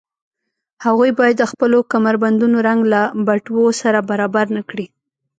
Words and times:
هغوی 0.85 1.11
باید 1.19 1.35
د 1.39 1.43
خپلو 1.51 1.77
کمربندونو 1.93 2.57
رنګ 2.67 2.81
له 2.93 3.01
بټوو 3.27 3.65
سره 3.81 3.99
برابر 4.09 4.45
نه 4.57 4.61
کړي 4.69 4.85